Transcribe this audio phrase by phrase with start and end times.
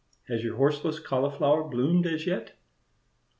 [0.27, 2.57] Has your horseless cauliflower bloomed as yet?"